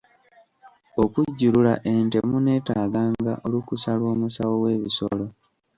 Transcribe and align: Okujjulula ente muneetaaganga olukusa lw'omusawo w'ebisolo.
Okujjulula 1.03 1.73
ente 1.93 2.17
muneetaaganga 2.29 3.33
olukusa 3.45 3.89
lw'omusawo 3.99 4.55
w'ebisolo. 4.63 5.25